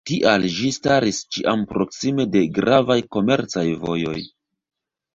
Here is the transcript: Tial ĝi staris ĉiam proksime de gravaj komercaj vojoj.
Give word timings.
Tial 0.09 0.45
ĝi 0.53 0.71
staris 0.77 1.19
ĉiam 1.35 1.61
proksime 1.75 2.27
de 2.39 2.43
gravaj 2.57 2.99
komercaj 3.19 3.67
vojoj. 3.87 4.21